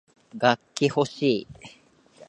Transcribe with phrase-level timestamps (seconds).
[0.35, 1.47] 楽器ほしい